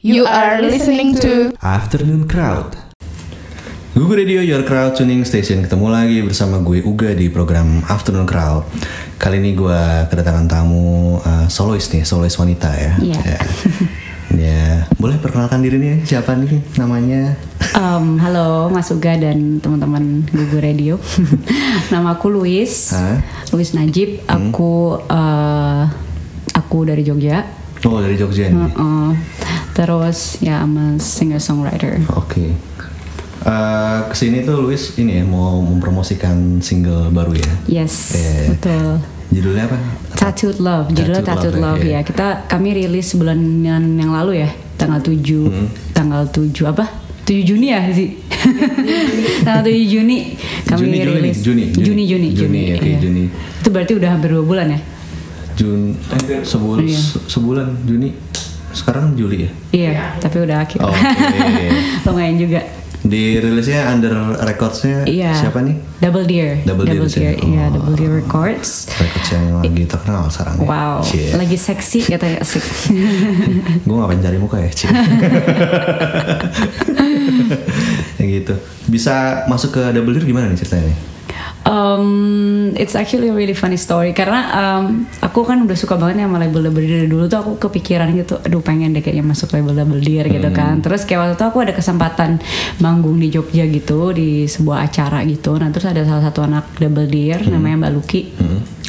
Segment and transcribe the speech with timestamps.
[0.00, 2.72] You are listening to Afternoon Crowd.
[3.92, 8.64] Google Radio Your Crowd Tuning Station ketemu lagi bersama gue Uga di program Afternoon Crowd.
[9.20, 12.92] Kali ini gue kedatangan tamu uh, solois nih, solois wanita ya.
[12.96, 13.20] Iya.
[13.20, 13.38] Ya.
[14.40, 17.36] Ya, boleh perkenalkan diri nih siapa nih namanya?
[17.76, 20.96] Um, halo Mas Uga dan teman-teman Google Radio.
[21.92, 23.20] Nama aku Luis, Hah?
[23.52, 24.24] Luis Najib.
[24.24, 24.48] Hmm.
[24.48, 25.84] Aku uh,
[26.56, 27.44] aku dari Jogja.
[27.84, 28.72] Oh dari Jogja nih.
[28.80, 29.12] Uh,
[29.80, 32.04] terus ya I'm a singer songwriter.
[32.12, 32.52] Oke.
[33.40, 37.52] Eh, ke sini tuh Luis ini ya mau mempromosikan single baru ya.
[37.80, 38.52] Yes, Eh.
[38.52, 39.00] betul.
[39.32, 39.78] Judulnya apa?
[40.12, 42.00] Tattooed Love, judulnya Tattooed Tattooed Love, Love, ya, ya.
[42.04, 45.68] Kita kami rilis sebulanan yang lalu ya, tanggal 7 Hmm.
[45.96, 46.84] tanggal 7 apa?
[47.24, 48.20] 7 Juni ya sih.
[49.46, 51.36] tanggal 7 Juni kami Juni, Juni, rilis.
[51.40, 51.84] Juni, Juni.
[51.86, 52.98] Juni, Juni, Juni, oke, iya.
[53.00, 53.24] Juni.
[53.32, 54.80] Itu berarti udah hampir dua bulan ya?
[55.56, 57.00] Jun eh, sebulan Iya.
[57.24, 58.08] sebulan Juni.
[58.70, 59.50] Sekarang Juli ya?
[59.70, 60.78] Iya, tapi udah akhir.
[60.80, 61.68] Oke.
[62.06, 62.60] Lumayan juga.
[63.00, 65.32] Dirilisnya under recordsnya Iya.
[65.32, 65.72] siapa nih?
[65.98, 66.60] Double Deer.
[66.62, 67.32] Double Deer di sini.
[67.32, 67.80] Iya, Oh.
[67.80, 68.92] Double Deer Records.
[68.92, 70.68] Records yang lagi terkenal sekarang ya.
[70.68, 71.00] Wow,
[71.34, 72.60] lagi seksi katanya asik.
[73.88, 74.92] Gue ngapain cari muka ya, Cie.
[78.20, 78.54] ya gitu.
[78.86, 80.98] Bisa masuk ke Double Deer gimana nih ceritanya nih?
[81.60, 86.40] Um, it's actually a really funny story karena um, aku kan udah suka banget sama
[86.40, 89.76] label Double Deer dari dulu tuh aku kepikiran gitu, aduh pengen deh kayaknya masuk label
[89.76, 90.80] Double Deer gitu kan.
[90.80, 92.40] Terus kayak waktu itu aku ada kesempatan
[92.80, 95.52] manggung di Jogja gitu di sebuah acara gitu.
[95.60, 98.20] Nah terus ada salah satu anak Double Deer namanya Mbak Luki.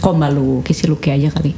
[0.01, 1.51] Kok Mbak Luki sih Luki aja kali.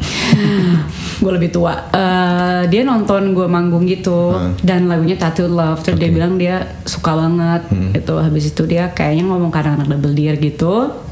[1.23, 1.93] gue lebih tua.
[1.93, 5.79] Eh, dia nonton gue manggung gitu dan lagunya Tattooed Love.
[5.85, 8.19] Terus dia bilang dia suka banget gitu.
[8.19, 11.02] Habis itu dia kayaknya ngomong ke anak-anak Double Deer gitu.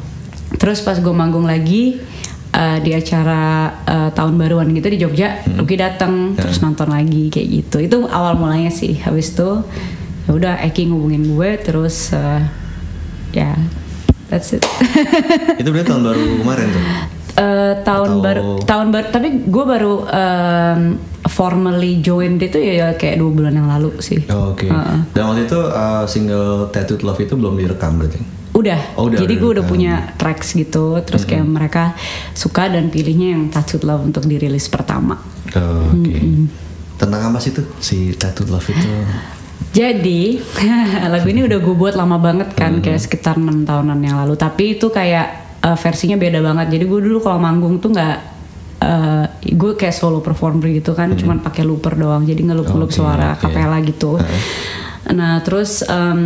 [0.55, 1.99] Terus pas gue manggung lagi
[2.51, 3.43] eh, di acara
[3.83, 7.77] eh, tahun baruan gitu di Jogja, Lucky datang terus nonton lagi kayak gitu.
[7.79, 8.97] Itu awal mulanya sih.
[8.97, 9.63] Habis itu
[10.21, 12.41] ya udah Eki ngubungin gue terus eh,
[13.31, 13.55] ya
[14.27, 14.63] that's it.
[15.61, 16.83] Itu berarti tahun baru kemarin tuh.
[17.31, 20.81] Eh, tahun Atau- baru tahun baru tapi gue baru em,
[21.31, 24.19] formally join itu ya, ya kayak dua bulan yang lalu sih.
[24.27, 24.67] Oh, Oke.
[24.67, 24.99] Heeh.
[25.15, 28.19] Dan waktu itu uh, single Tattooed Love itu belum direkam berarti.
[28.61, 31.97] Udah, Oh, udah, jadi gue udah punya tracks gitu, terus kayak mereka
[32.31, 35.17] suka dan pilihnya yang Tattooed Love untuk dirilis pertama.
[35.57, 36.13] Oh, Oke.
[36.95, 38.87] Tentang apa sih tuh si Tattooed Love itu?
[39.71, 40.35] Jadi
[41.13, 44.35] lagu ini udah gue buat lama banget kan, kayak sekitar enam tahunan yang lalu.
[44.35, 46.77] Tapi itu kayak eh, versinya beda banget.
[46.77, 48.17] Jadi gue dulu kalau manggung tuh nggak,
[48.83, 52.27] eh, gue kayak solo performer gitu kan, cuman pakai looper doang.
[52.27, 53.47] Jadi ngelup-ngelup Oke, suara oke.
[53.47, 54.19] kapela gitu.
[55.09, 56.21] Nah terus em,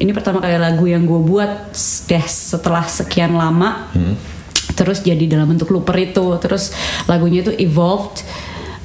[0.00, 1.76] ini pertama kali lagu yang gue buat
[2.08, 3.92] deh setelah sekian lama.
[4.72, 6.40] Terus jadi dalam bentuk looper itu.
[6.40, 6.72] Terus
[7.04, 8.24] lagunya itu evolved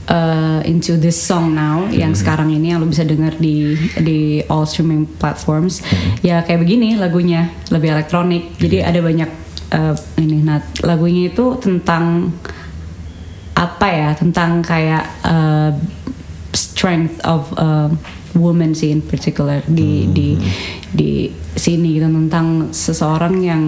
[0.09, 4.67] uh, into this song now yang sekarang ini yang lo bisa dengar di di all
[4.67, 5.79] streaming platforms.
[6.19, 8.59] Ya kayak begini lagunya lebih elektronik.
[8.59, 9.29] Jadi ada banyak
[9.71, 10.43] uh, ini.
[10.43, 12.35] Nah lagunya itu tentang
[13.55, 14.09] apa ya?
[14.17, 15.71] Tentang kayak uh,
[16.51, 17.91] strength of a
[18.35, 20.35] woman sih in particular di di
[20.91, 23.63] di sini gitu tentang seseorang yang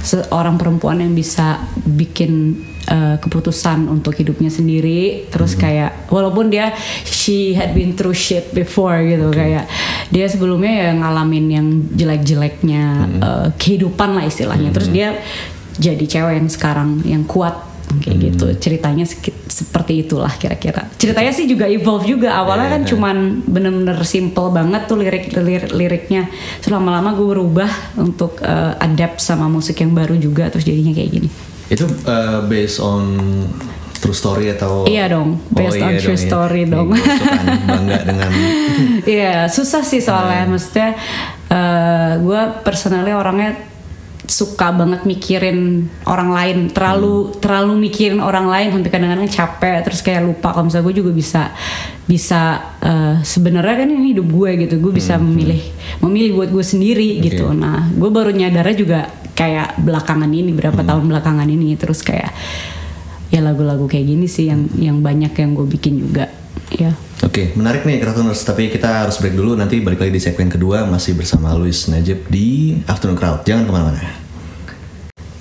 [0.00, 2.56] seorang perempuan yang bisa bikin
[2.88, 6.72] uh, keputusan untuk hidupnya sendiri terus kayak walaupun dia
[7.04, 9.68] she had been through shit before gitu kayak
[10.08, 12.84] dia sebelumnya ya ngalamin yang jelek-jeleknya
[13.20, 15.20] uh, kehidupan lah istilahnya terus dia
[15.76, 18.46] jadi cewek yang sekarang yang kuat kayak gitu.
[18.62, 19.02] Ceritanya
[19.50, 20.86] seperti itulah kira-kira.
[20.94, 22.38] Ceritanya sih juga evolve juga.
[22.38, 26.30] Awalnya kan cuman bener-bener simple banget tuh lirik lirik liriknya.
[26.62, 31.10] Terus lama-lama gue berubah untuk uh, adapt sama musik yang baru juga terus jadinya kayak
[31.10, 31.28] gini.
[31.70, 33.02] Itu uh, based on
[34.00, 34.88] true story atau?
[34.88, 36.24] Iya dong, based on true ya.
[36.24, 36.88] story Nih, dong.
[36.94, 37.04] nih,
[37.68, 38.30] bangga dengan
[39.18, 40.48] Iya susah sih soalnya.
[40.48, 40.96] Maksudnya
[42.22, 43.69] gue personally orangnya
[44.30, 50.22] suka banget mikirin orang lain terlalu terlalu mikirin orang lain sampai kadang-kadang capek terus kayak
[50.22, 50.54] lupa.
[50.54, 51.42] Kalau misalnya gue juga bisa
[52.06, 52.40] bisa
[52.78, 54.78] eh, sebenarnya kan ini hidup gue gitu.
[54.78, 55.58] Gue bisa memilih
[56.06, 57.50] memilih buat gue sendiri gitu.
[57.50, 59.00] Nah gue baru nyadarnya juga
[59.34, 61.74] kayak belakangan ini berapa tahun belakangan ini.
[61.74, 62.30] Terus kayak
[63.34, 66.39] ya lagu-lagu kayak gini sih yang yang banyak yang gue bikin juga
[66.74, 70.48] ya Oke, menarik nih Kratoners, tapi kita harus break dulu nanti balik lagi di segmen
[70.48, 73.44] kedua masih bersama Luis Najib di Afternoon Crowd.
[73.44, 74.02] Jangan ke mana-mana.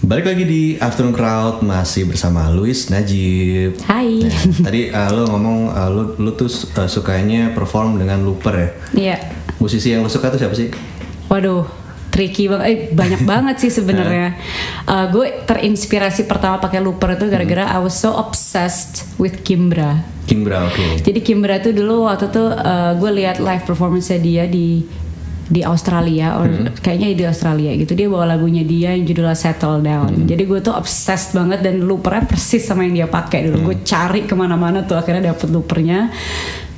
[0.03, 3.79] Balik lagi di Afternoon Crowd masih bersama Luis Najib.
[3.87, 4.27] Hai.
[4.27, 8.69] Nah, tadi uh, lo ngomong uh, lo, lo tuh uh, sukanya perform dengan looper ya.
[8.91, 9.17] Iya.
[9.63, 10.69] Musisi yang lo suka tuh siapa sih?
[11.31, 11.63] Waduh,
[12.19, 14.35] tricky banget, eh, banyak banget sih sebenarnya.
[14.83, 20.03] Uh, gue terinspirasi pertama pakai looper itu gara-gara I was so obsessed with Kimbra.
[20.27, 20.99] Kimbra oke.
[20.99, 24.83] Jadi Kimbra tuh dulu waktu tuh uh, gue lihat live performance dia di
[25.49, 26.45] di Australia, or
[26.77, 27.97] kayaknya di Australia gitu.
[27.97, 30.29] Dia bawa lagunya dia yang judulnya Settle Down.
[30.29, 33.73] Jadi gue tuh obsessed banget dan loopernya persis sama yang dia pakai dulu.
[33.73, 36.13] Gue cari ke mana-mana tuh akhirnya dapet loopernya.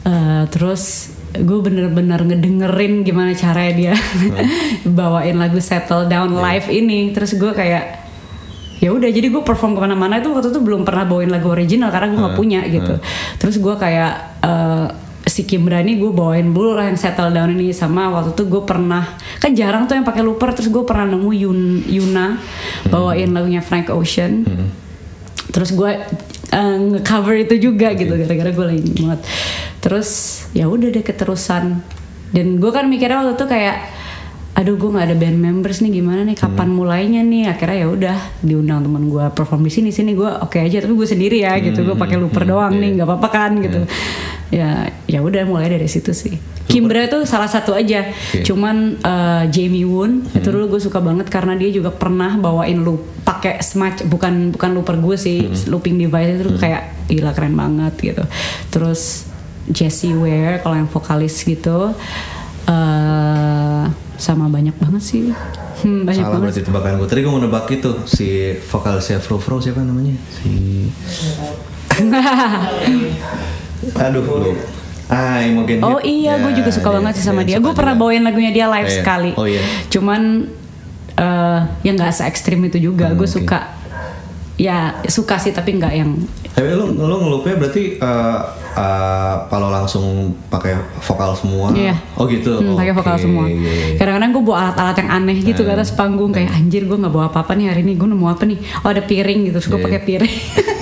[0.07, 3.93] Uh, terus gue bener-bener ngedengerin gimana caranya dia
[4.97, 7.15] bawain lagu Settle Down live ini.
[7.15, 8.03] Terus gue kayak
[8.81, 11.93] ya udah jadi gue perform ke mana-mana itu waktu itu belum pernah bawain lagu original
[11.93, 12.99] karena gue nggak punya gitu.
[13.39, 14.13] Terus gue kayak
[14.43, 14.87] eh,
[15.21, 18.61] si Kimbra ini gue bawain dulu lah yang settle down ini sama waktu itu gue
[18.65, 19.05] pernah
[19.37, 22.41] kan jarang tuh yang pakai looper terus gue pernah nemu Yun, Yuna
[22.89, 24.43] bawain lagunya Frank Ocean.
[25.51, 25.91] Terus gue
[26.51, 29.21] eh, nge-cover itu juga gitu gara-gara gue lagi banget
[29.81, 31.81] terus ya udah deh keterusan.
[32.31, 33.77] Dan gue kan mikirnya waktu itu kayak
[34.51, 36.35] aduh gue nggak ada band members nih gimana nih?
[36.35, 37.51] Kapan mulainya nih?
[37.51, 41.07] Akhirnya ya udah diundang teman gue perform di sini sini gue oke aja tapi gue
[41.07, 41.83] sendiri ya gitu.
[41.83, 43.83] Gue pakai looper doang nih nggak apa-apa kan gitu.
[44.51, 46.35] Ya ya udah mulai dari situ sih.
[46.67, 48.11] Kimbra itu salah satu aja.
[48.43, 53.23] Cuman eh, Jamie Woon itu dulu gue suka banget karena dia juga pernah bawain loop
[53.27, 58.23] pakai smart bukan bukan looper gue sih looping device itu kayak gila keren banget gitu.
[58.71, 59.30] Terus
[59.71, 61.95] Jessie Ware kalau yang vokalis gitu
[62.63, 63.83] eh
[64.15, 65.25] sama banyak banget sih
[65.81, 67.07] Hmm, banyak Salah banget berarti tebakan gue.
[67.09, 68.29] Tadi gue mau nebak itu si
[68.69, 70.13] vokalisnya Fro Fro siapa namanya?
[70.29, 70.85] Si
[73.97, 74.53] Aduh lu.
[75.09, 77.57] Ah, Imogen Oh iya, gue Ya, juga suka banget sih sama dia.
[77.57, 78.95] suka Gue pernah bawain lagunya dia live Iya.
[78.95, 79.31] sekali.
[79.33, 79.59] Oh iya.
[79.89, 80.47] Cuman
[81.11, 83.09] eh yang nggak se ekstrim itu juga.
[83.09, 83.35] Hmm, gue oke.
[83.41, 83.59] suka,
[84.55, 86.13] ya suka sih tapi nggak yang.
[86.51, 88.39] Tapi lu lu ngelupnya berarti eh,
[88.75, 90.05] eh, kalau langsung
[90.47, 91.71] pakai vokal semua.
[91.71, 91.95] Iya.
[92.19, 92.59] Oh gitu.
[92.59, 93.45] Hmm, pakai vokal Oke, semua.
[93.95, 97.31] Kadang-kadang gue bawa alat-alat yang aneh gitu ke atas panggung kayak anjir gue nggak bawa
[97.31, 97.95] apa-apa nih hari ini.
[97.95, 98.59] Gue nemu apa nih?
[98.83, 99.57] Oh ada piring gitu.
[99.71, 99.85] Gue Iya.
[99.87, 100.35] pakai piring.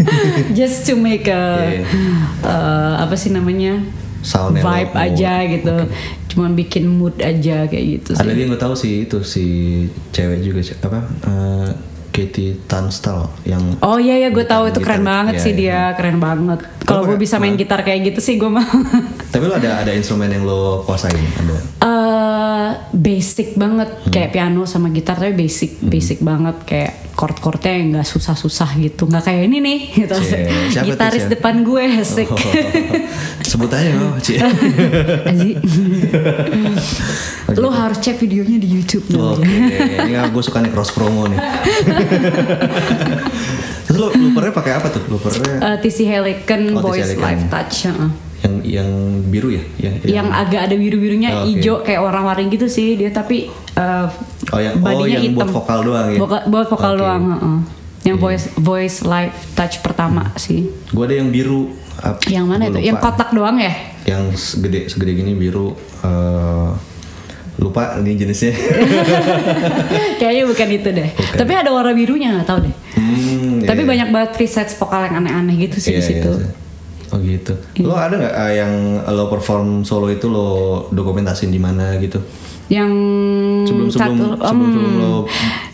[0.58, 1.86] Just to make a Iya.
[2.44, 3.78] eh, apa sih namanya?
[4.20, 5.76] Sound yang vibe aja gitu.
[6.30, 8.20] Cuman bikin mood aja kayak gitu sih.
[8.20, 9.46] Ada dia gue tahu sih itu si
[10.12, 11.00] cewek juga apa?
[11.24, 11.70] eh,
[12.20, 14.84] Katie Tunstall yang Oh iya ya gue tahu itu Gitar.
[14.92, 15.60] keren banget Iya, sih iya.
[15.60, 16.60] dia keren banget.
[16.84, 18.60] Kalau gue bisa main gitar kayak gitu sih gue mau.
[19.34, 21.56] Tapi lo ada ada instrumen yang lo kuasain ada.
[21.80, 28.08] Eh basic banget kayak piano sama gitar tapi basic basic banget kayak chord-chordnya yang nggak
[28.08, 31.34] susah-susah gitu nggak kayak ini nih gitu Cie, tuh, gitaris siapa?
[31.36, 32.40] depan gue asik Oh,
[33.50, 34.40] sebut aja oh, Ci.
[34.40, 35.52] Azi.
[37.52, 40.06] lo harus cek videonya di YouTube Oke, namanya.
[40.06, 41.36] ini gue suka nih cross promo nih.
[43.84, 45.02] Terus lo loopernya pakai apa tuh?
[45.10, 47.12] Loopernya Eh, TC Helicon Oh, Voice.
[47.12, 48.29] Live Touch heeh.
[48.40, 48.90] Yang yang
[49.26, 49.64] biru ya?
[49.78, 51.48] Yang, yang agak ada biru-birunya Oh, oke.
[51.50, 54.08] hijau kayak warna-warni gitu sih dia tapi eh,
[54.50, 56.18] Oh, yang- oh, yang hitam buat vokal doang ya?
[56.46, 57.00] Buat vokal Oke.
[57.00, 57.60] doang heeh.
[58.02, 61.76] yang voice voice live touch pertama sih gue ada yang biru.
[62.00, 63.76] ap- yang mana gua itu yang kotak doang ya
[64.06, 65.76] Yang segede segede gini biru.
[66.00, 66.70] eh,
[67.60, 68.56] lupa ini jenisnya.
[70.16, 71.38] kayaknya bukan itu deh Bukan.
[71.38, 73.90] tapi ada warna birunya nggak tahu deh Hmm, tapi iya.
[73.90, 76.52] banyak banget presets vokal yang aneh-aneh gitu sih Iya, di situ iya, iya.
[77.10, 77.54] Oh gitu.
[77.74, 77.84] Iya.
[77.84, 78.74] Lo ada nggak eh, yang
[79.08, 80.48] lo perform solo itu lo
[80.90, 82.22] dokumentasin di mana gitu?
[82.70, 82.86] yang
[83.66, 85.14] Sebelum- sebelum- satu sebelum- sebelum lo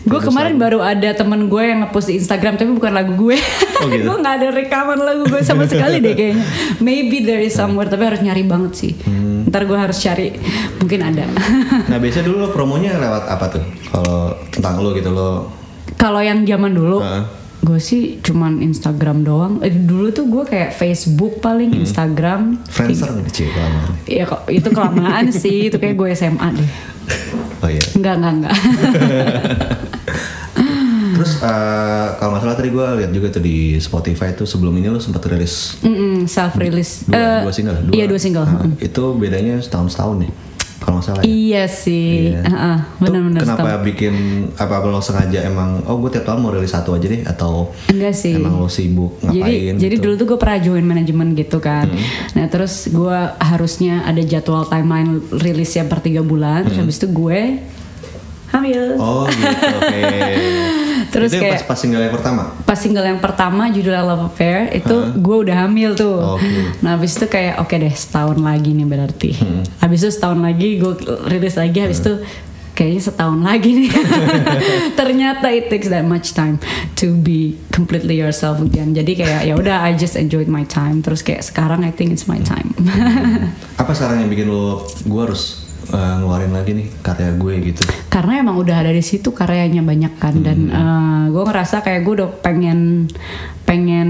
[0.02, 0.64] gue kemarin lagu.
[0.64, 4.00] baru ada temen gue yang ngepost di Instagram tapi bukan lagu gue Oh, gitu?
[4.08, 6.40] gue nggak ada rekaman lagu gue sama sekali deh kayaknya
[6.82, 9.44] maybe there is somewhere tapi harus nyari banget sih Hmm.
[9.44, 10.40] ntar gue harus cari
[10.74, 11.28] mungkin ada
[11.92, 13.62] Nah biasanya dulu lo promonya lewat apa tuh?
[13.86, 15.52] Kalau tentang lo gitu lo.
[15.94, 17.22] kalau yang zaman dulu Heeh.
[17.66, 21.82] Gue sih cuman Instagram doang eh, dulu tuh gue kayak Facebook paling Hmm.
[21.82, 23.90] Instagram Friendster nggak sih kelamaan?
[24.06, 26.70] ya kok itu kelamaan sih itu kayak gue SMA deh
[27.58, 27.82] Oh iya.
[27.92, 28.54] enggak enggak enggak
[31.16, 31.50] Terus eh,
[32.14, 35.24] kalau nggak salah tadi gue lihat juga tuh di Spotify tuh sebelum ini lo sempat
[35.24, 35.80] rilis
[36.26, 37.76] self release dua, dua single.
[37.90, 40.30] iya dua single Nah, itu bedanya setahun setahun nih.
[40.76, 41.26] Kalau nggak salah ya.
[41.26, 42.44] iya sih Iya.
[42.44, 43.84] Tuh benar-benar kenapa setahun.
[43.86, 44.14] bikin
[44.54, 48.12] apa lo sengaja emang oh gue tiap tahun mau rilis satu aja deh atau Enggak
[48.12, 48.34] sih.
[48.34, 50.02] emang lo sibuk Jadi, ngapain jadi gitu?
[50.02, 51.86] dulu tuh gue pernah join manajemen gitu kan.
[51.86, 52.04] Hmm.
[52.34, 56.62] Nah terus gue harusnya ada jadwal timeline rilisnya per tiga bulan.
[56.62, 57.40] Terus habis itu gue
[58.48, 58.84] hamil.
[58.94, 59.02] Hmm.
[59.02, 60.00] Oh gitu, oke.
[61.16, 62.42] Terus itu kayak- pas, pas single yang pertama.
[62.62, 66.36] Pas single yang pertama judulnya Love Affair itu gue udah hamil tuh.
[66.36, 66.44] Oke.
[66.80, 69.30] Nah habis itu kayak oke deh setahun lagi nih berarti.
[69.32, 69.62] Hmm.
[69.80, 70.92] Habis itu setahun lagi gue
[71.26, 71.78] rilis lagi.
[71.80, 72.12] Habis itu
[72.72, 73.90] kayaknya setahun lagi nih.
[75.00, 76.60] Ternyata it takes that much time
[76.94, 78.92] to be completely yourself again.
[78.92, 81.00] Jadi kayak ya udah I just enjoyed my time.
[81.00, 82.76] Terus kayak sekarang I think it's my time.
[83.76, 87.82] Apa sekarang yang bikin lo gue harus uh, ngeluarin lagi nih karya gue gitu.
[88.08, 92.14] Karena emang udah ada di situ karyanya banyak kan dan uh, gue ngerasa kayak gue
[92.22, 93.10] udah pengen
[93.66, 94.08] pengen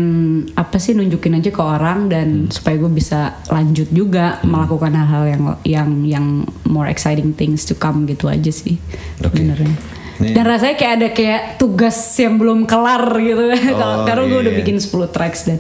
[0.53, 5.43] apa sih nunjukin aja ke orang dan supaya gue bisa lanjut juga melakukan hal-hal yang
[5.65, 6.27] yang yang
[6.69, 8.77] more exciting things to come gitu aja sih
[9.25, 9.41] Oke.
[9.41, 9.73] benernya
[10.17, 13.45] Dan rasanya kayak ada kayak tugas yang belum kelar gitu
[13.77, 14.61] Oh, karena gue udah iya.
[14.65, 15.59] bikin 10 tracks dan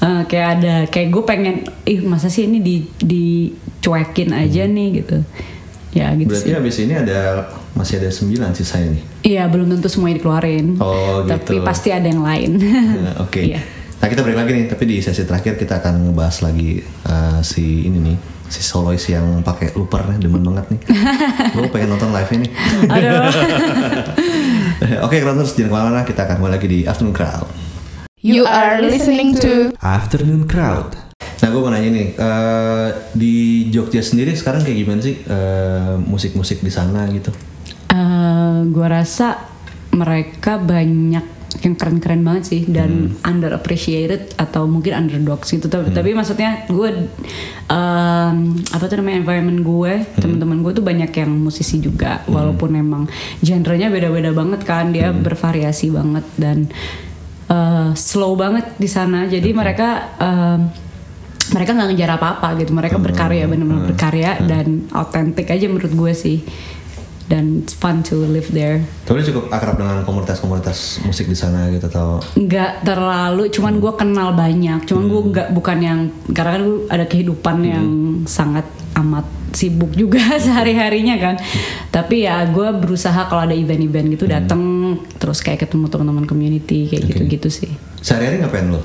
[0.00, 5.18] uh, kayak ada kayak gue pengen ih masa sih ini di dicuekin aja nih gitu
[5.90, 9.92] ya gitu berarti sih habis ini ada masih ada 9 sisanya nih Iya belum tentu
[9.92, 10.80] semuanya dikeluarin.
[10.80, 11.66] Oh, Tapi gitu.
[11.66, 12.56] pasti ada yang lain.
[13.04, 13.52] Nah, Oke.
[13.52, 13.60] Iya.
[14.00, 17.84] Nah kita break lagi nih, tapi di sesi terakhir kita akan ngebahas lagi uh, si
[17.84, 18.16] ini nih,
[18.50, 20.80] si solois yang pakai looper demen banget nih.
[21.54, 22.50] Gue pengen nonton live nih.
[25.06, 27.46] Oke, Grounders jangan ke mana-mana, kita akan kembali lagi di Afternoon Crowd.
[28.20, 30.98] You are listening to Afternoon Crowd.
[31.40, 33.34] Nah, gue mau nanya nih, eh, di
[33.72, 37.32] Jogja sendiri sekarang kayak gimana sih eh, musik-musik di sana gitu?
[37.88, 39.40] Eh, gua rasa
[39.96, 45.66] mereka banyak yang keren-keren banget sih dan underappreciated atau mungkin underdogs gitu.
[45.66, 47.10] Tapi, tapi maksudnya gue
[47.66, 48.36] em,
[48.70, 49.92] apa tuh namanya environment gue,
[50.22, 52.22] teman-teman gue tuh banyak yang musisi juga.
[52.30, 53.10] Walaupun emang
[53.42, 56.70] genrenya beda-beda banget kan, dia bervariasi banget dan
[57.50, 59.26] eh, slow banget di sana.
[59.26, 60.70] Jadi mereka em,
[61.50, 62.70] mereka nggak ngejar apa-apa gitu.
[62.70, 66.38] Mereka berkarya benar-benar berkarya dan autentik aja menurut gue sih
[67.30, 68.82] dan it's fun to live there.
[69.06, 72.18] Tapi cukup akrab dengan komunitas-komunitas musik di sana gitu atau?
[72.34, 74.82] nggak terlalu cuman gue kenal banyak.
[74.90, 76.00] Cuman gue nggak bukan yang
[76.34, 77.86] karena kan gue ada kehidupan yang
[78.26, 78.66] sangat
[78.98, 81.38] amat sibuk juga sehari harinya kan.
[81.94, 84.60] Tapi ya gue berusaha kalau ada event-event gitu datang
[85.22, 87.70] terus kayak ketemu teman-teman community kayak gitu-gitu sih.
[88.02, 88.82] Sehari-hari ngapain lo?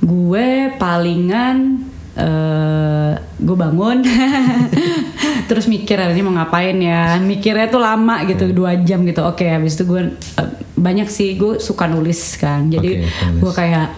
[0.00, 1.84] gue palingan
[2.20, 3.10] eh
[3.40, 4.04] gue bangun
[5.48, 8.54] terus mikir hari ini mau ngapain ya mikirnya tuh lama gitu Hmm.
[8.54, 13.04] dua jam gitu oke habis itu gue eh, banyak sih gue suka nulis kan jadi
[13.04, 13.40] nulis.
[13.40, 13.88] gue kayak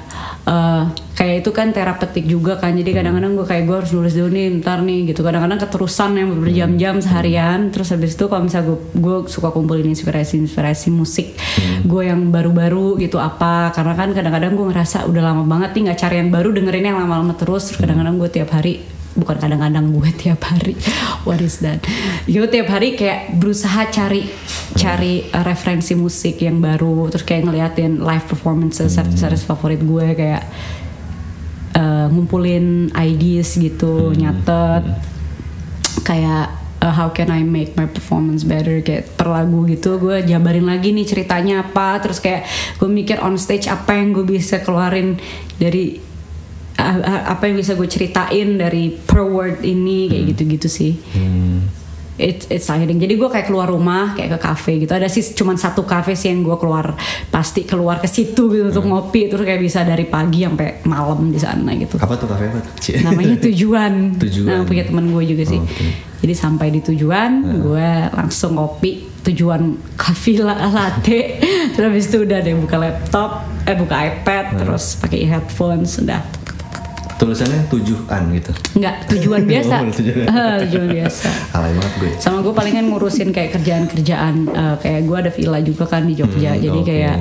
[0.42, 0.82] eh,
[1.14, 2.74] kayak itu kan terapeutik juga kan.
[2.74, 5.22] Jadi kadang-kadang gue kayak gue harus nulis dulu nih ntar nih gitu.
[5.22, 7.04] Kadang-kadang keterusan yang berjam-jam Hmm.
[7.04, 7.70] seharian.
[7.70, 11.86] Terus habis itu kalau misalnya gue gue suka kumpulin inspirasi-inspirasi musik Hmm.
[11.86, 13.70] gue yang baru-baru gitu apa.
[13.70, 16.98] Karena kan kadang-kadang gue ngerasa udah lama banget nih nggak cari yang baru dengerin yang
[16.98, 17.70] lama-lama terus.
[17.70, 20.76] Terus kadang-kadang gue tiap hari bukan kadang-kadang gue tiap hari.
[21.28, 21.84] What is that?
[22.24, 24.28] Gue tiap hari kayak berusaha cari
[24.72, 30.48] cari uh, referensi musik yang baru terus kayak ngeliatin live performances artis-artis favorit gue kayak
[31.76, 34.84] uh, ngumpulin ideas gitu nyatet
[36.02, 40.02] kayak uh, how can I make my performance better kayak per lagu gitu.
[40.02, 42.48] Gue jabarin lagi nih ceritanya apa terus kayak
[42.80, 45.20] gue mikir on stage apa yang gue bisa keluarin
[45.60, 46.11] dari
[46.76, 50.92] apa yang bisa gue ceritain dari per word ini kayak gitu-gitu sih
[52.22, 53.00] It's exciting.
[53.00, 54.92] Jadi gue kayak keluar rumah, kayak ke kafe gitu.
[54.92, 56.92] Ada sih cuman satu kafe sih yang gue keluar
[57.32, 59.32] pasti keluar ke situ gitu untuk ngopi.
[59.32, 62.60] Terus kayak bisa dari pagi sampai malam di sana gitu Apa tuh kafe apa?
[63.00, 63.92] Namanya tujuan.
[64.28, 64.44] Tujuan.
[64.44, 65.58] Nah, punya teman gue juga sih.
[65.58, 66.12] Oke.
[66.22, 69.74] Jadi sampai di tujuan, gue langsung ngopi tujuan
[70.38, 71.42] la- latte.
[71.74, 76.22] terus habis itu udah deh buka laptop, eh buka iPad, terus pakai headphones, udah.
[77.22, 78.52] Tulisannya tujuan gitu.
[78.74, 79.74] Enggak, tujuan biasa.
[79.82, 80.26] Oh, tujuan.
[80.42, 81.28] Eh, tujuan biasa.
[81.54, 82.10] Alay banget gue.
[82.18, 86.58] Sama gue palingan ngurusin kayak kerjaan-kerjaan eh, kayak gue ada villa juga kan di Jogja.
[86.58, 86.80] Hmm, jadi.
[86.82, 86.88] Hmm.
[86.88, 87.16] kayak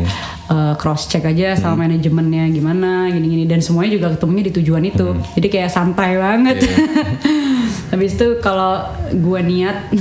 [0.52, 5.08] cross check aja sama manajemennya gimana gini-gini dan semuanya juga ketemunya di tujuan itu.
[5.16, 5.24] Hmm.
[5.40, 6.58] Jadi kayak santai banget.
[6.66, 6.76] Iya.
[7.92, 9.92] habis itu kalau gue niat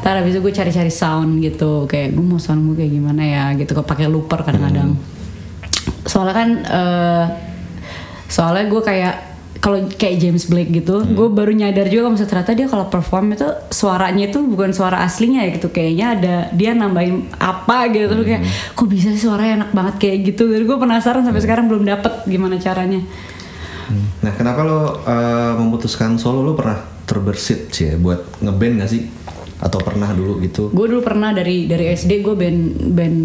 [0.00, 3.44] ntar habis itu gue cari-cari sound gitu kayak gue mau sound gue kayak gimana ya
[3.60, 4.96] gitu kok pakai looper kadang-kadang.
[6.08, 7.24] Soalnya kan eh,
[8.32, 9.14] soalnya gue kayak
[9.62, 13.46] kalau kayak James Blake gitu, gue baru nyadar juga kalau ternyata dia kalau perform itu
[13.70, 18.42] suaranya itu bukan suara aslinya ya gitu, kayaknya ada dia nambahin apa gitu, terus kayak
[18.74, 22.26] kok bisa sih suaranya enak banget kayak gitu, jadi gue penasaran sampai sekarang belum dapet
[22.26, 23.06] gimana caranya.
[24.24, 26.40] Nah, kenapa lo uh, memutuskan solo?
[26.40, 29.04] Lo pernah terbersit sih ya buat ngeband gak sih?
[29.62, 30.74] Atau pernah dulu gitu?
[30.74, 32.58] Gue dulu pernah dari dari SD gue band
[32.98, 33.16] band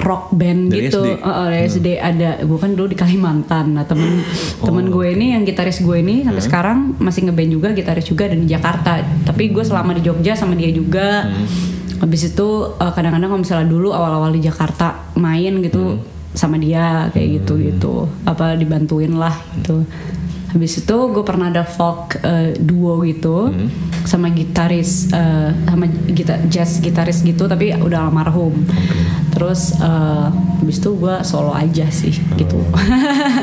[0.00, 1.00] rock band Dari gitu.
[1.04, 1.20] SD?
[1.20, 3.76] Eh, dari SD ada gue kan dulu di Kalimantan.
[3.76, 4.24] Nah temen
[4.64, 8.42] temen gue ini yang gitaris gue ini sampai sekarang masih ngeband juga gitaris juga dan
[8.42, 8.98] di Jakarta.
[9.28, 11.28] Tapi gue selama di Jogja sama dia juga.
[12.00, 12.48] Habis itu
[12.80, 16.00] eh, kadang-kadang kalau misalnya dulu awal-awal di Jakarta main gitu
[16.32, 17.94] sama dia kayak gitu gitu.
[18.24, 19.84] Apa dibantuin lah gitu.
[20.50, 23.54] Habis itu gue pernah ada folk eh, duo gitu
[24.02, 28.66] sama gitaris eh, sama gita, jazz gitaris gitu tapi udah almarhum.
[29.30, 30.26] Terus eh,
[30.60, 32.58] habis itu gue solo aja sih gitu.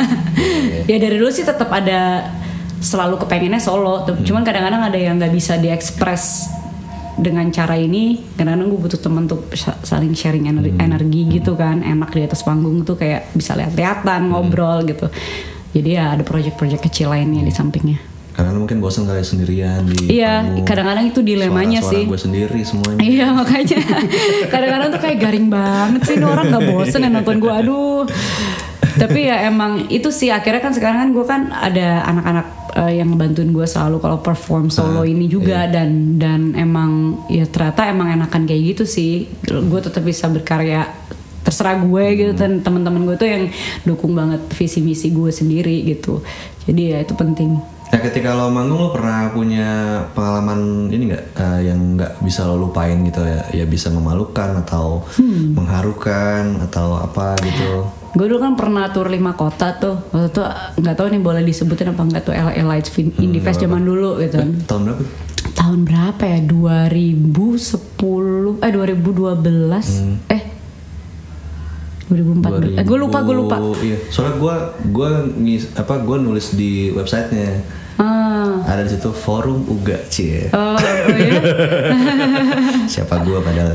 [0.92, 2.32] ya dari dulu sih tetap ada
[2.78, 4.16] selalu kepengennya solo tuh.
[4.22, 6.54] cuman kadang-kadang ada yang nggak bisa diekspres
[7.18, 11.82] dengan cara ini kadang-kadang gue butuh temen tuh sa- saling sharing energi, energi gitu kan
[11.82, 15.10] enak di atas panggung tuh kayak bisa lihat-lihatan ngobrol gitu
[15.76, 18.00] jadi ya ada project-project kecil lainnya di sampingnya
[18.38, 22.60] Karena lu mungkin bosan kali sendirian di iya kadang-kadang itu dilemanya Suara-suara sih gue sendiri
[22.62, 23.00] semuanya.
[23.02, 23.82] Iya makanya
[24.54, 28.06] kadang-kadang tuh kayak garing banget sih ini orang nggak bosen ya nonton gue aduh.
[28.98, 32.48] Tapi ya emang itu sih akhirnya kan sekarang kan gue kan ada anak-anak
[32.78, 37.90] eh, yang ngebantuin gue selalu kalau perform solo ini juga dan dan emang ya ternyata
[37.90, 39.26] emang enakan kayak gitu sih.
[39.50, 40.86] Gue tetap bisa berkarya
[41.48, 43.44] terserah gue gitu dan teman-teman gue tuh yang
[43.82, 46.20] dukung banget visi misi gue sendiri gitu.
[46.64, 47.58] Jadi ya itu penting.
[47.88, 49.66] Nah ketika lo manggung lo pernah punya
[50.12, 55.02] pengalaman ini nggak eh, yang nggak bisa lo lupain gitu ya ya bisa memalukan atau
[55.16, 55.56] Hmm.
[55.56, 59.96] mengharukan atau apa gitu Gue dulu kan pernah tur lima kota tuh.
[60.10, 60.42] Waktu itu
[60.78, 64.20] nggak tahu nih boleh disebutin apa enggak tuh LA Lights Fin- Indie Fest zaman dulu
[64.20, 64.38] gitu.
[64.38, 65.02] Eh, tahun berapa?
[65.54, 66.38] Tahun berapa ya?
[66.44, 70.37] 2010 eh 2012 eh
[72.08, 72.80] 2004.
[72.80, 73.58] eh, gue lupa, gue lupa.
[73.84, 73.98] Iya.
[74.08, 74.56] Soalnya gue
[74.96, 75.10] gue
[75.44, 77.64] ngis apa gue nulis di websitenya.
[77.98, 78.62] Ah.
[78.70, 80.54] Ada di situ forum Uga Cie.
[80.54, 81.42] Oh, oh ya.
[82.94, 83.74] Siapa gue padahal.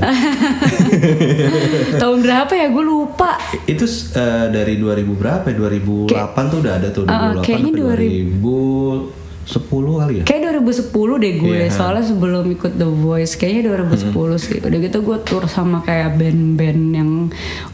[2.02, 2.70] Tahun berapa ya?
[2.70, 3.34] Gue lupa.
[3.66, 5.46] Itu uh, dari 2000 berapa?
[5.50, 5.56] Ya?
[5.58, 7.02] 2008 Kay tuh udah ada tuh.
[7.10, 10.24] Ah, 2008 uh, kayaknya 2000, 2000 10 kali ya?
[10.24, 11.72] Kayak 2010 deh gue, yeah.
[11.74, 14.38] soalnya sebelum ikut The Voice kayaknya 2010 hmm.
[14.38, 14.58] sih.
[14.62, 17.10] Udah gitu gue tour sama kayak band-band yang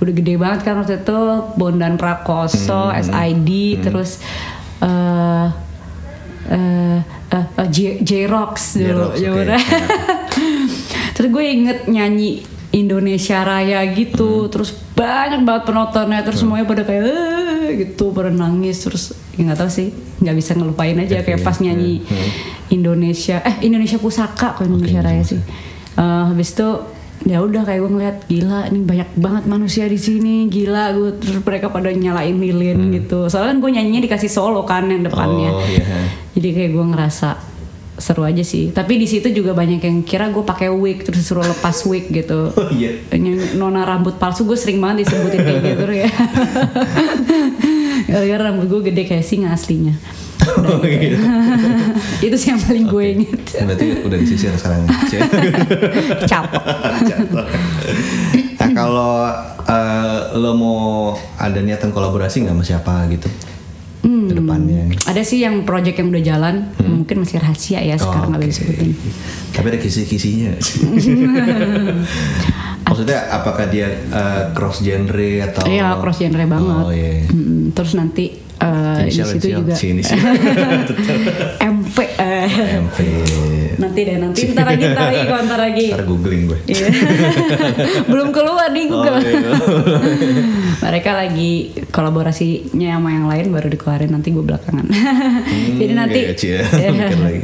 [0.01, 1.21] udah gede banget kan waktu itu
[1.61, 2.97] Bondan Prakoso, hmm.
[3.05, 3.83] SID, hmm.
[3.85, 4.11] terus
[4.81, 5.53] uh,
[6.49, 7.69] uh, uh, uh,
[8.01, 9.61] J-Rox dulu, J ya okay.
[11.19, 14.51] terus gue inget nyanyi Indonesia Raya gitu, hmm.
[14.53, 16.49] terus banyak banget penontonnya, terus hmm.
[16.49, 17.05] semuanya pada kayak
[17.77, 22.03] gitu, pada nangis, terus ya nggak tahu sih, nggak bisa ngelupain aja kayak pas nyanyi
[22.69, 25.41] Indonesia, eh Indonesia Pusaka kok Indonesia Raya sih.
[25.99, 26.69] Eh, habis itu
[27.27, 31.43] ya udah kayak gue ngeliat gila ini banyak banget manusia di sini gila gue terus
[31.43, 33.27] mereka pada nyalain lilin gitu.
[33.27, 35.51] Soalnya kan gue nyanyinya dikasih solo kan yang depannya.
[35.51, 36.07] Oh iya.
[36.39, 37.29] Jadi kayak gue ngerasa
[37.99, 38.71] seru aja sih.
[38.71, 42.51] Tapi di situ juga banyak yang kira gue pakai wig terus suruh lepas wig gitu.
[42.59, 42.91] Oh iya.
[43.15, 46.11] Yang nona rambut palsu gue sering banget disebutin kayak gitu ya
[48.11, 49.95] gara-gara rambut gue gede kayak singa aslinya.
[50.59, 51.19] Oh, gitu.
[52.27, 53.43] itu sih yang paling gue inget.
[53.63, 54.91] Berarti udah disisir sekarang
[56.27, 56.59] capek
[58.59, 59.15] nah kalau
[59.71, 60.81] eh, lo mau
[61.39, 63.31] ada niatan kolaborasi nggak sama siapa gitu
[63.99, 64.31] Hmm.
[64.31, 66.55] ke depannya ada sih yang project yang udah jalan
[66.87, 68.51] mungkin masih rahasia ya sekarang nggak Oke.
[68.51, 68.91] bisa disebutin
[69.49, 70.53] Tapi ada kisi-kisinya.
[72.89, 75.65] Maksudnya apakah dia eh, cross genre atau?
[75.67, 76.85] Iya cross genre banget.
[76.85, 77.27] Oh iya.
[77.27, 79.59] Mm, terus nanti eh, di situ inisial.
[79.59, 80.19] juga Si inisial.
[81.75, 81.97] MV.
[82.19, 82.49] eh.
[82.79, 82.99] MV.
[83.79, 85.87] nanti deh nanti ntar lagi ntar lagi kok ntar lagi.
[85.89, 86.59] Ntar googling gue.
[86.67, 86.87] Iya.
[88.11, 89.19] Belum keluar di Oh, Google.
[89.21, 89.39] iya.
[90.85, 91.53] Mereka lagi
[91.89, 94.87] kolaborasinya sama yang lain baru dikeluarin nanti gue belakangan.
[95.75, 96.63] Jadi Hmm, nanti iya.
[96.69, 96.89] Iya.
[96.91, 97.41] Mikir lagi.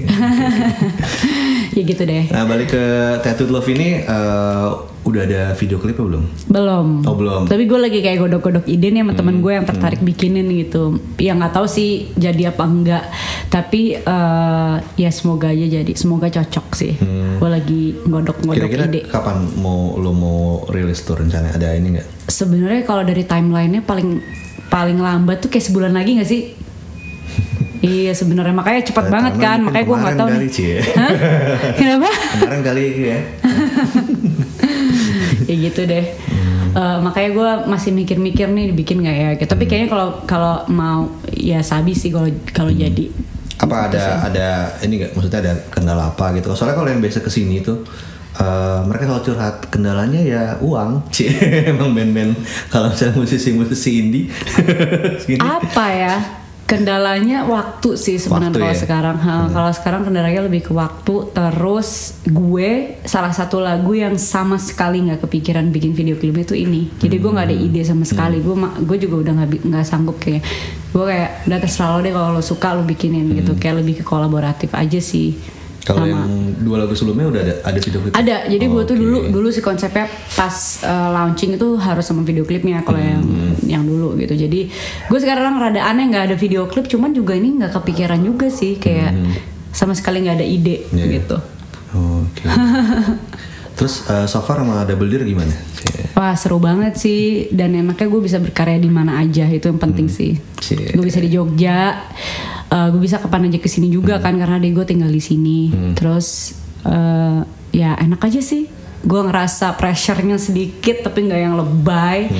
[1.72, 2.24] ya gitu deh.
[2.28, 2.84] Nah balik ke
[3.20, 4.68] Tattooed Love ini eh,
[5.04, 6.24] udah ada video klipnya belum?
[6.46, 6.86] Belum.
[7.02, 7.40] Oh, belum.
[7.44, 10.96] Hmm, Tapi gue lagi kayak godok-godok ide nih sama temen gue yang tertarik bikinin gitu.
[11.16, 13.04] Ya nggak tahu sih jadi apa enggak.
[13.46, 15.92] Tapi eh, ya semoga aja jadi.
[15.92, 16.96] Semoga cocok sih.
[17.36, 18.82] Gue lagi godok-godok Hmm.
[18.86, 19.00] Ide.
[19.06, 21.52] kapan mau lo mau rilis tuh rencana?
[21.52, 22.08] Ada ini nggak?
[22.26, 24.24] Sebenarnya kalau dari timelinenya paling
[24.66, 26.42] paling lambat tuh kayak sebulan lagi nggak sih?
[27.84, 29.58] iya sebenarnya makanya cepat banget Karena kan.
[29.62, 30.34] Makanya gue nggak tahu nih.
[30.34, 30.76] kali, Cie.
[30.80, 31.12] Hah?
[31.76, 32.08] Kenapa?
[32.34, 33.18] Kemarin kali ya.
[35.54, 36.06] ya gitu deh.
[36.74, 39.30] Eh, makanya gue masih mikir-mikir nih bikin nggak ya.
[39.38, 39.46] Gitu.
[39.46, 43.30] Tapi kayaknya kalau kalau mau ya sabi sih kalau kalau jadi.
[43.54, 44.48] apa ada ada
[44.82, 47.86] ini nggak maksudnya ada kendala apa gitu soalnya kalau yang biasa ke sini tuh
[48.36, 51.30] eh, mereka kalau curhat kendalanya ya uang Cie,
[51.70, 52.34] emang band-band
[52.66, 54.26] kalau misalnya musisi-musisi indie
[55.38, 56.43] Apa ya?
[56.64, 58.78] Kendalanya waktu sih sebenarnya kalau ya?
[58.78, 59.16] sekarang.
[59.18, 61.28] Ha, Kalau sekarang kendalanya lebih ke waktu.
[61.30, 61.88] Terus
[62.24, 62.70] gue
[63.02, 66.88] salah satu lagu yang sama sekali nggak kepikiran bikin video klipnya itu ini.
[66.96, 67.66] Jadi gue nggak ada Hmm.
[67.68, 68.40] ide sama sekali.
[68.40, 70.40] Gue ma- gue juga udah nggak nggak sanggup kayak
[70.90, 73.36] gue kayak udah terserah lo deh kalau lo suka lo bikinin Hmm.
[73.36, 73.52] gitu.
[73.54, 75.36] Kayak lebih ke kolaboratif aja sih.
[75.84, 76.24] Kalau yang
[76.58, 79.60] dua lagu sebelumnya udah ada ada video klip Ada, jadi gue tuh dulu dulu sih
[79.60, 83.52] konsepnya pas uh, launching itu harus sama video klipnya kalau yang Hmm.
[83.62, 84.32] yang dulu gitu.
[84.34, 84.72] Jadi
[85.04, 88.76] gue sekarang rada aneh nggak ada video klip, cuman juga ini nggak kepikiran juga sih
[88.76, 89.12] kayak
[89.70, 90.96] sama sekali nggak ada ide Hmm.
[90.96, 91.06] Iya.
[91.14, 91.36] gitu.
[91.92, 92.42] oke
[93.76, 95.50] terus eh, so far sama Double Deer gimana?
[96.14, 97.20] Wah seru banget sih
[97.50, 100.38] dan enaknya gue bisa berkarya di mana aja itu yang penting sih.
[100.56, 100.90] Cie.
[100.90, 102.06] Gue bisa di Jogja,
[102.90, 105.70] gue bisa kapan aja ke sini juga kan karena adik gue tinggal di sini.
[105.94, 108.66] Terus eh, ya enak aja sih.
[109.04, 112.30] Gue ngerasa pressure-nya sedikit tapi nggak yang lebay.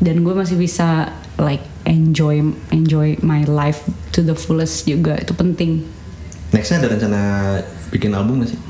[0.00, 2.40] Dan gue masih bisa like enjoy
[2.72, 5.16] enjoy my life to the fullest juga.
[5.20, 5.84] Itu penting.
[6.50, 7.20] Nextnya ada rencana
[7.94, 8.60] bikin album gak sih?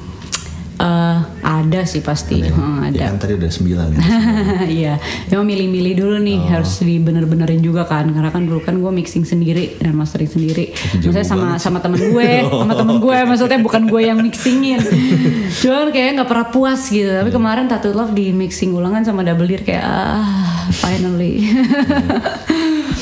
[0.81, 2.49] Eh, ada sih pasti ya?
[2.49, 4.01] Heeh, ada Ya kan tadi udah 9 ya.
[4.81, 4.95] Iya,
[5.29, 6.49] memang milih-milih dulu nih Oh.
[6.49, 10.73] harus dibener-benerin juga kan, karena kan dulu kan gue mixing sendiri dan mastering sendiri.
[10.73, 11.61] Maksudnya sama banget.
[11.61, 12.31] sama temen gue,
[12.65, 14.81] sama temen gue, maksudnya bukan gue yang mixingin.
[15.63, 17.05] Cuman kayak nggak pernah puas gitu.
[17.07, 17.21] Hmm.
[17.21, 21.45] Tapi kemarin Tattoo Love di mixing ulangan sama Double Deer kayak ah finally.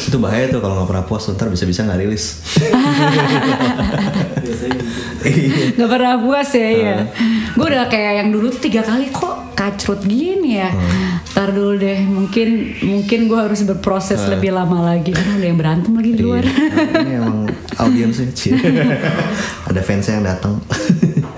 [0.09, 2.25] Itu bahaya tuh kalau nggak pernah puas ntar bisa-bisa nggak rilis.
[5.19, 5.75] Iya.
[5.75, 6.97] Gak pernah puas ya ya.
[7.59, 10.71] Gue udah kayak yang dulu tuh tiga kali kok kacrut gini ya.
[10.71, 11.19] Hmm.
[11.35, 15.11] Ntar dulu deh, mungkin mungkin gue harus berproses lebih lama lagi.
[15.11, 16.45] Karena udah yang berantem lagi di luar.
[16.47, 17.39] Iya, ini emang
[17.83, 18.55] audiensnya Cie.
[19.67, 20.55] Ada fansnya yang datang.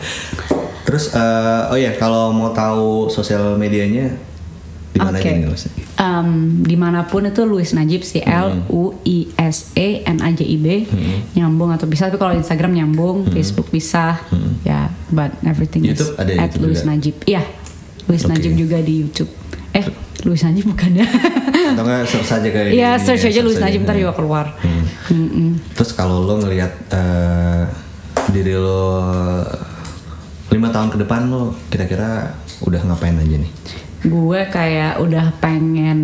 [0.87, 4.30] Terus eh, oh ya kalau mau tahu sosial medianya
[4.91, 5.65] di mana nih Luis?
[5.97, 6.31] Um,
[6.67, 10.43] di mana pun itu Luis Najib sih L U I S E N A J
[10.43, 10.67] I B
[11.33, 14.19] nyambung atau bisa tapi kalau Instagram nyambung Facebook bisa
[14.63, 16.91] ya but everything YouTube is ada at YouTube Luis juga?
[16.91, 17.43] Najib iya
[18.07, 18.31] Luis Oke.
[18.35, 19.31] Najib juga di YouTube
[19.71, 19.87] eh
[20.27, 21.07] Luis Najib bukan ya
[21.71, 23.65] Atau nggak search aja kayak Iya ini search ya, aja Luis aja.
[23.71, 24.47] Najib ntar juga keluar
[25.07, 25.75] Mm-mm.
[25.79, 27.63] Terus kalau lo ngelihat eh,
[28.31, 29.07] diri lo
[30.51, 33.51] lima tahun ke depan lo kira-kira udah ngapain aja nih?
[34.01, 36.01] Gue kayak udah pengen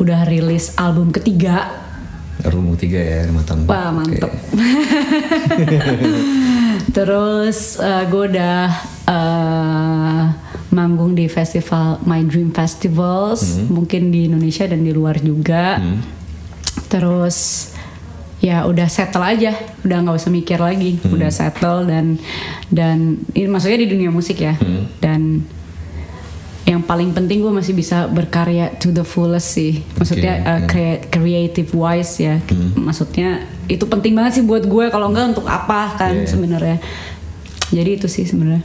[0.00, 1.80] udah rilis album ketiga
[2.40, 3.68] Rumah tiga ya lima tahun.
[3.68, 4.32] Wah mantep.
[6.96, 8.60] Terus eh, gue udah
[9.04, 10.22] eh,
[10.72, 15.84] manggung di festival My Dream Festivals, mungkin di Indonesia dan di luar juga.
[16.88, 17.68] Terus
[18.40, 19.52] ya udah settle aja,
[19.84, 22.16] udah nggak usah mikir lagi, udah settle dan
[22.72, 24.56] dan ini maksudnya di dunia musik ya.
[24.96, 25.44] Dan
[26.70, 29.82] yang paling penting gue masih bisa berkarya to the fullest sih.
[29.92, 30.66] Maksudnya Oke, uh, hmm.
[30.66, 32.38] crea- creative wise ya.
[32.78, 33.28] Maksudnya
[33.66, 36.30] itu penting banget sih buat gue kalau enggak untuk apa kan Iya.
[36.30, 36.78] sebenarnya?
[37.68, 38.62] Jadi itu sih sebenarnya.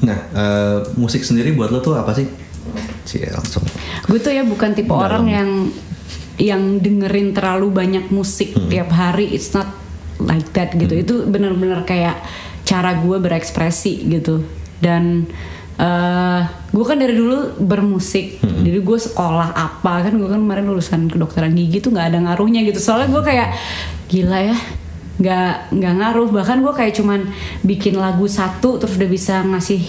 [0.00, 2.28] Nah, eh, musik sendiri buat lo tuh apa sih?
[3.02, 3.64] Cie langsung.
[4.02, 5.48] gue tuh ya bukan tipe orang yang
[6.36, 8.68] yang dengerin terlalu banyak musik Hmm.
[8.68, 9.28] tiap hari.
[9.28, 9.68] It's not
[10.18, 10.92] like that gitu.
[10.94, 12.20] Itu bener-bener kayak
[12.62, 14.44] cara gue berekspresi gitu.
[14.76, 15.24] Dan
[15.80, 18.44] eh gue kan dari dulu bermusik.
[18.44, 18.60] Hmm.
[18.60, 22.60] jadi gue sekolah apa kan gue kan kemarin lulusan kedokteran gigi tuh nggak ada ngaruhnya
[22.68, 22.78] gitu.
[22.78, 23.48] Soalnya gue kayak
[24.12, 24.56] gila ya
[25.16, 26.28] nggak nggak ngaruh.
[26.28, 27.20] Bahkan gue kayak cuman
[27.64, 29.82] bikin lagu satu terus udah bisa ngasih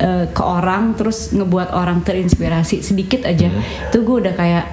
[0.00, 3.52] eh, ke orang terus ngebuat orang terinspirasi sedikit aja.
[3.92, 4.64] Itu gue udah kayak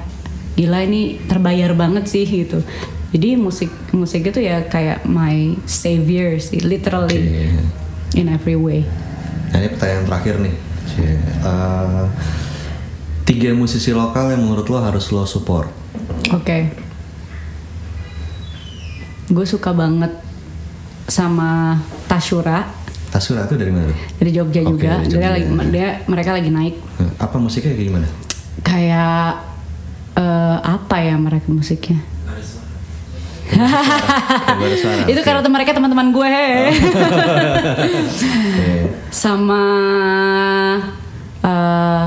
[0.56, 2.64] gila ini terbayar banget sih gitu.
[3.12, 7.20] Jadi musik musik itu ya kayak my savior sih literally.
[7.20, 7.82] Oke.
[8.16, 8.84] in every way
[9.52, 10.56] Nah ini pertanyaan terakhir nih.
[11.42, 12.06] Eh,
[13.24, 15.68] tiga musisi lokal yang menurut lo harus lo support.
[16.32, 16.72] Oke.
[19.28, 20.12] Gue suka banget
[21.06, 22.68] sama Tashura
[23.10, 23.92] Tasura tuh dari mana?
[24.16, 24.92] dari Jogja Oke, juga.
[24.98, 25.30] dari Dia Jogja.
[25.30, 28.08] lagi dia mereka lagi naik Eh, Apa musiknya kayak gimana?
[28.62, 29.32] kayak
[30.14, 32.00] eh, apa ya mereka musiknya?
[33.52, 35.04] Suara.
[35.06, 35.28] Itu oke.
[35.28, 36.28] karena mereka teman-teman gue.
[36.32, 36.72] Oke.
[39.12, 39.64] sama
[41.44, 42.06] eh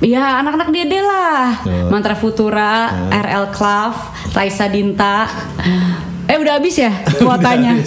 [0.00, 1.92] ya anak-anak dede lah Oh.
[1.92, 3.92] Mantra Futura, RL Club,
[4.32, 5.28] Raisa Dinta
[6.24, 7.74] eh udah habis ya kuotanya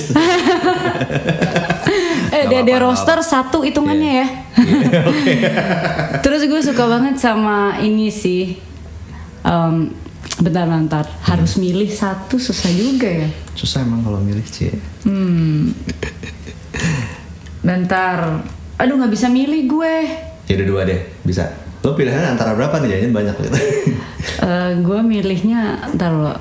[2.36, 4.27] eh dede apa-apa, roster satu hitungannya ya
[6.19, 8.59] terus gue suka banget sama ini sih
[10.33, 14.73] Em, bentar-bentar harus milih satu susah juga ya Susah emang kalau milih Cie.
[15.05, 15.71] Hmm.
[17.61, 18.41] Bentar.
[18.75, 19.95] Aduh nggak bisa milih gue.
[20.49, 21.53] Ya udah dua deh, bisa.
[21.79, 22.97] Lo pilihannya antara berapa nih?
[22.99, 23.59] Jangan banyak gitu.
[24.33, 26.35] Eh, gue milihnya ntar lo.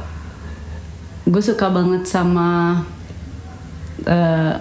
[1.22, 2.82] Gue suka banget sama.
[4.02, 4.54] eh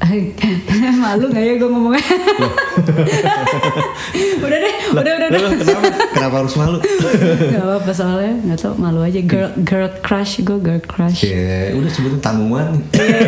[1.04, 2.00] malu nggak ya gue ngomongnya?
[4.44, 5.40] udah deh, udah udah udah.
[5.40, 5.82] Lo kenapa?
[6.10, 6.76] kenapa harus malu?
[6.80, 11.20] Gak apa-apa soalnya nggak tau malu aja girl girl crush gue girl crush.
[11.22, 12.82] Cie, udah sebutin tanggungan nih.
[12.96, 13.20] Iya,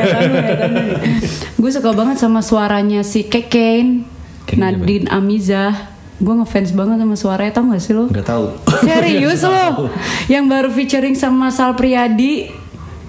[1.54, 4.08] gue suka banget sama suaranya si Keken?
[4.52, 8.52] Nadine Amiza gue ngefans banget sama suaranya tau gak sih lo Gak tahu.
[8.84, 9.90] serius lo
[10.28, 12.46] yang baru featuring sama Sal Priadi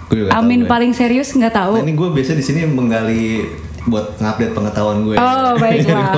[0.05, 0.69] Gue juga tahu, Amin gue.
[0.69, 3.47] paling serius nggak tahu Nah, ini gue biasa di sini menggali
[3.83, 5.15] buat ngupdate pengetahuan gue.
[5.15, 6.15] oh baiklah.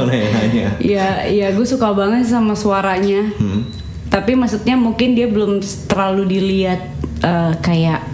[0.77, 3.29] Iya, iya gue suka banget sama suaranya.
[3.35, 3.65] Hmm.
[4.05, 6.81] Tapi maksudnya mungkin dia belum terlalu dilihat
[7.19, 8.05] eh, kayak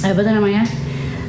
[0.00, 0.64] apa tuh namanya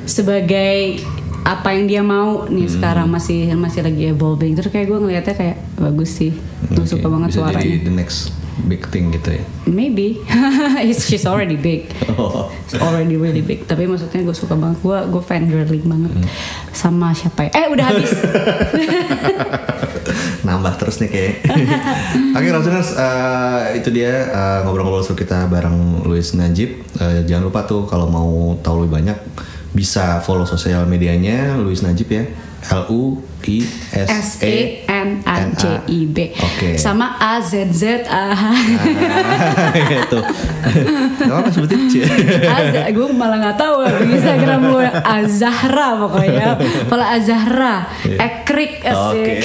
[0.04, 1.02] sebagai
[1.42, 2.74] apa yang dia mau nih Hmm.
[2.74, 6.32] sekarang masih masih lagi evolving terus kayak gue ngelihatnya kayak bagus sih
[6.68, 8.30] gue suka banget bisa suaranya jadi the next
[8.64, 9.44] big thing gitu ya.
[9.66, 10.22] maybe
[10.84, 12.50] He's- she's already big Oh.
[12.64, 16.28] It's already really big tapi maksudnya gue suka banget gue gue fan girling banget Hmm.
[16.72, 18.12] sama siapa ya eh udah habis
[20.42, 21.34] Nambah terus nih kayak.
[22.36, 26.82] Oke, Rasuners, eh, itu dia eh, ngobrol-ngobrol seru kita bareng Luis Najib.
[26.98, 29.18] Eh, jangan lupa tuh kalau mau tahu lebih banyak
[29.72, 32.26] bisa follow sosial medianya Luis Najib ya.
[32.70, 33.04] L U
[33.42, 33.58] I
[33.90, 36.78] S S E N A J I B Oke.
[36.78, 38.44] sama A Z Z A H
[39.82, 40.20] itu.
[41.22, 41.82] Gak apa sebutin.
[42.54, 46.48] Azza, gue malah nggak tahu di Instagram gue Azahra pokoknya.
[46.86, 48.94] Kalau Azahra, Ekrik Oke.
[48.94, 49.38] asik.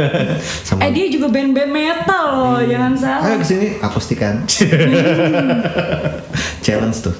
[0.66, 3.30] Sama eh dia juga band-band metal loh, jangan salah.
[3.30, 4.42] Ayo ke sini akustikan
[6.64, 7.14] Challenge tuh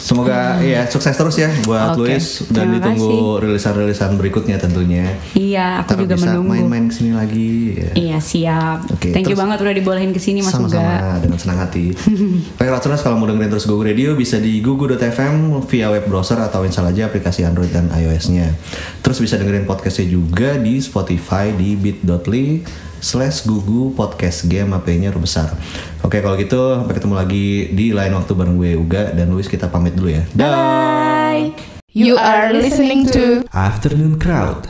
[0.00, 5.84] Semoga ya sukses terus ya buat Oke, Luis Dan terima ditunggu rilisan-rilisan berikutnya tentunya Iya,
[5.84, 6.50] aku Ntar juga bisa menunggu.
[6.56, 7.90] main-main ke sini lagi ya.
[7.92, 8.78] Iya siap.
[8.88, 10.72] Oke, Thank you banget udah dibolehin ke sini Mas Uga.
[10.72, 11.84] Sama-sama dengan senang hati
[12.56, 16.64] Oke Ratsunas kalau mau dengerin terus Google Radio Bisa di gugu.fm via web browser Atau
[16.64, 18.56] install aja aplikasi Android dan iOS-nya
[19.00, 22.64] Terus bisa dengerin podcastnya juga di Spotify Di bit.ly
[22.98, 25.52] slash gugu podcast game HP-nya besar
[26.00, 29.68] Oke kalau gitu sampai ketemu lagi di lain waktu bareng gue Uga dan Luis kita
[29.68, 31.69] pamit dulu ya Dah Bye.
[31.92, 34.68] You are listening to Afternoon Crowd